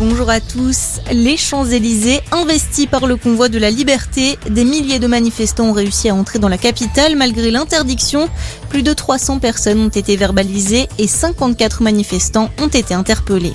Bonjour 0.00 0.28
à 0.28 0.40
tous. 0.40 0.98
Les 1.12 1.36
Champs-Élysées, 1.36 2.20
investis 2.32 2.86
par 2.86 3.06
le 3.06 3.14
convoi 3.14 3.48
de 3.48 3.58
la 3.58 3.70
liberté, 3.70 4.36
des 4.50 4.64
milliers 4.64 4.98
de 4.98 5.06
manifestants 5.06 5.66
ont 5.66 5.72
réussi 5.72 6.08
à 6.08 6.16
entrer 6.16 6.40
dans 6.40 6.48
la 6.48 6.58
capitale 6.58 7.14
malgré 7.14 7.52
l'interdiction. 7.52 8.28
Plus 8.70 8.82
de 8.82 8.92
300 8.92 9.38
personnes 9.38 9.80
ont 9.80 9.88
été 9.88 10.16
verbalisées 10.16 10.88
et 10.98 11.06
54 11.06 11.84
manifestants 11.84 12.50
ont 12.60 12.66
été 12.66 12.92
interpellés. 12.92 13.52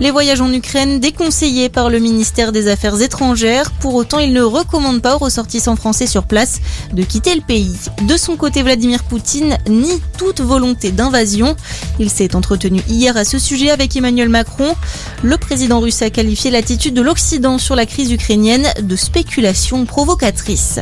Les 0.00 0.10
voyages 0.10 0.40
en 0.40 0.52
Ukraine 0.52 0.98
déconseillés 0.98 1.68
par 1.68 1.88
le 1.88 2.00
ministère 2.00 2.50
des 2.50 2.66
Affaires 2.66 3.00
étrangères. 3.00 3.70
Pour 3.70 3.94
autant, 3.94 4.18
il 4.18 4.32
ne 4.32 4.42
recommande 4.42 5.00
pas 5.00 5.14
aux 5.14 5.18
ressortissants 5.18 5.76
français 5.76 6.08
sur 6.08 6.24
place 6.24 6.60
de 6.92 7.04
quitter 7.04 7.32
le 7.36 7.40
pays. 7.40 7.76
De 8.02 8.16
son 8.16 8.36
côté, 8.36 8.64
Vladimir 8.64 9.04
Poutine 9.04 9.56
nie 9.68 10.00
toute 10.18 10.40
volonté 10.40 10.90
d'invasion. 10.90 11.54
Il 12.00 12.10
s'est 12.10 12.34
entretenu 12.34 12.82
hier 12.88 13.16
à 13.16 13.24
ce 13.24 13.38
sujet 13.38 13.70
avec 13.70 13.94
Emmanuel 13.94 14.28
Macron. 14.28 14.74
Le 15.22 15.38
président 15.38 15.78
russe 15.78 16.02
a 16.02 16.10
qualifié 16.10 16.50
l'attitude 16.50 16.94
de 16.94 17.02
l'Occident 17.02 17.58
sur 17.58 17.76
la 17.76 17.86
crise 17.86 18.10
ukrainienne 18.10 18.66
de 18.82 18.96
spéculation 18.96 19.84
provocatrice. 19.84 20.80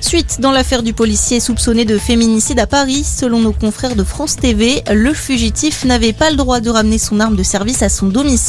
Suite 0.00 0.40
dans 0.40 0.52
l'affaire 0.52 0.82
du 0.82 0.94
policier 0.94 1.38
soupçonné 1.40 1.84
de 1.84 1.98
féminicide 1.98 2.58
à 2.60 2.66
Paris, 2.66 3.04
selon 3.04 3.40
nos 3.40 3.52
confrères 3.52 3.96
de 3.96 4.04
France 4.04 4.36
TV, 4.36 4.82
le 4.92 5.12
fugitif 5.12 5.84
n'avait 5.84 6.12
pas 6.12 6.30
le 6.30 6.36
droit 6.36 6.60
de 6.60 6.70
ramener 6.70 6.98
son 6.98 7.20
arme 7.20 7.36
de 7.36 7.42
service 7.42 7.82
à 7.82 7.88
son 7.88 8.06
domicile. 8.06 8.47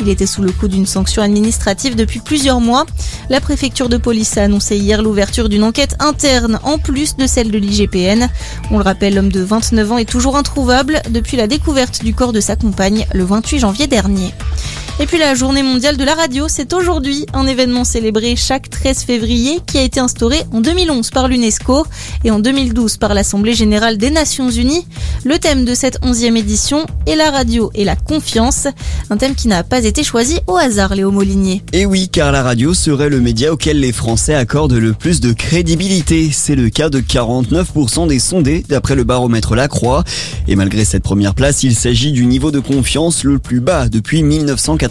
Il 0.00 0.08
était 0.08 0.26
sous 0.26 0.42
le 0.42 0.50
coup 0.50 0.66
d'une 0.66 0.86
sanction 0.86 1.22
administrative 1.22 1.94
depuis 1.94 2.20
plusieurs 2.20 2.60
mois. 2.60 2.84
La 3.28 3.40
préfecture 3.40 3.88
de 3.88 3.96
police 3.96 4.36
a 4.36 4.44
annoncé 4.44 4.76
hier 4.76 5.02
l'ouverture 5.02 5.48
d'une 5.48 5.62
enquête 5.62 5.94
interne 6.00 6.58
en 6.64 6.78
plus 6.78 7.16
de 7.16 7.26
celle 7.26 7.50
de 7.50 7.58
l'IGPN. 7.58 8.28
On 8.70 8.78
le 8.78 8.84
rappelle, 8.84 9.14
l'homme 9.14 9.30
de 9.30 9.40
29 9.40 9.92
ans 9.92 9.98
est 9.98 10.08
toujours 10.08 10.36
introuvable 10.36 11.00
depuis 11.10 11.36
la 11.36 11.46
découverte 11.46 12.02
du 12.02 12.14
corps 12.14 12.32
de 12.32 12.40
sa 12.40 12.56
compagne 12.56 13.06
le 13.12 13.24
28 13.24 13.58
janvier 13.60 13.86
dernier. 13.86 14.34
Et 15.00 15.06
puis 15.06 15.16
la 15.16 15.34
journée 15.34 15.62
mondiale 15.62 15.96
de 15.96 16.04
la 16.04 16.14
radio, 16.14 16.44
c'est 16.46 16.74
aujourd'hui 16.74 17.24
un 17.32 17.46
événement 17.46 17.84
célébré 17.84 18.36
chaque 18.36 18.68
13 18.68 19.04
février 19.04 19.58
qui 19.66 19.78
a 19.78 19.82
été 19.82 19.98
instauré 19.98 20.42
en 20.52 20.60
2011 20.60 21.08
par 21.08 21.26
l'UNESCO 21.26 21.86
et 22.22 22.30
en 22.30 22.38
2012 22.38 22.98
par 22.98 23.14
l'Assemblée 23.14 23.54
générale 23.54 23.96
des 23.96 24.10
Nations 24.10 24.50
Unies. 24.50 24.86
Le 25.24 25.38
thème 25.38 25.64
de 25.64 25.74
cette 25.74 26.02
11e 26.02 26.36
édition 26.36 26.84
est 27.06 27.16
la 27.16 27.30
radio 27.30 27.70
et 27.74 27.86
la 27.86 27.96
confiance, 27.96 28.68
un 29.08 29.16
thème 29.16 29.34
qui 29.34 29.48
n'a 29.48 29.64
pas 29.64 29.82
été 29.86 30.04
choisi 30.04 30.38
au 30.46 30.58
hasard, 30.58 30.94
Léo 30.94 31.10
Molinier. 31.10 31.62
Et 31.72 31.86
oui, 31.86 32.10
car 32.10 32.30
la 32.30 32.42
radio 32.42 32.74
serait 32.74 33.08
le 33.08 33.20
média 33.20 33.54
auquel 33.54 33.80
les 33.80 33.92
Français 33.92 34.34
accordent 34.34 34.74
le 34.74 34.92
plus 34.92 35.20
de 35.20 35.32
crédibilité. 35.32 36.28
C'est 36.30 36.56
le 36.56 36.68
cas 36.68 36.90
de 36.90 37.00
49% 37.00 38.06
des 38.06 38.18
sondés 38.18 38.66
d'après 38.68 38.96
le 38.96 39.04
baromètre 39.04 39.54
Lacroix. 39.54 40.04
Et 40.46 40.56
malgré 40.56 40.84
cette 40.84 41.04
première 41.04 41.34
place, 41.34 41.62
il 41.62 41.74
s'agit 41.74 42.12
du 42.12 42.26
niveau 42.26 42.50
de 42.50 42.60
confiance 42.60 43.24
le 43.24 43.38
plus 43.38 43.60
bas 43.60 43.88
depuis 43.88 44.22
1980. 44.22 44.89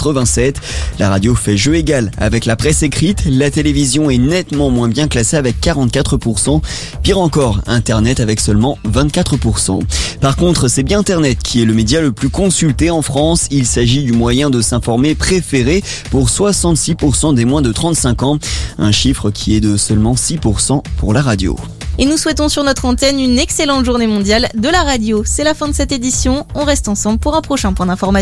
La 0.99 1.09
radio 1.09 1.35
fait 1.35 1.57
jeu 1.57 1.75
égal 1.75 2.11
avec 2.17 2.45
la 2.45 2.55
presse 2.55 2.83
écrite, 2.83 3.23
la 3.25 3.51
télévision 3.51 4.09
est 4.09 4.17
nettement 4.17 4.69
moins 4.69 4.87
bien 4.87 5.07
classée 5.07 5.37
avec 5.37 5.59
44%, 5.61 6.61
pire 7.03 7.19
encore, 7.19 7.61
Internet 7.67 8.19
avec 8.19 8.39
seulement 8.39 8.77
24%. 8.87 9.81
Par 10.21 10.35
contre, 10.35 10.67
c'est 10.67 10.83
bien 10.83 10.99
Internet 10.99 11.39
qui 11.43 11.61
est 11.61 11.65
le 11.65 11.73
média 11.73 12.01
le 12.01 12.11
plus 12.11 12.29
consulté 12.29 12.89
en 12.89 13.01
France, 13.01 13.47
il 13.51 13.65
s'agit 13.65 14.03
du 14.03 14.13
moyen 14.13 14.49
de 14.49 14.61
s'informer 14.61 15.15
préféré 15.15 15.83
pour 16.11 16.27
66% 16.29 17.33
des 17.33 17.45
moins 17.45 17.61
de 17.61 17.71
35 17.71 18.23
ans, 18.23 18.39
un 18.77 18.91
chiffre 18.91 19.31
qui 19.31 19.55
est 19.55 19.61
de 19.61 19.77
seulement 19.77 20.15
6% 20.15 20.81
pour 20.97 21.13
la 21.13 21.21
radio. 21.21 21.57
Et 22.01 22.05
nous 22.05 22.15
souhaitons 22.15 22.47
sur 22.47 22.63
notre 22.63 22.85
antenne 22.85 23.19
une 23.19 23.37
excellente 23.37 23.83
journée 23.83 24.07
mondiale 24.07 24.47
de 24.55 24.69
la 24.69 24.83
radio. 24.83 25.23
C'est 25.25 25.43
la 25.43 25.53
fin 25.53 25.67
de 25.67 25.73
cette 25.73 25.91
édition, 25.91 26.47
on 26.55 26.63
reste 26.63 26.87
ensemble 26.87 27.19
pour 27.19 27.35
un 27.35 27.41
prochain 27.41 27.73
point 27.73 27.87
d'information. 27.87 28.19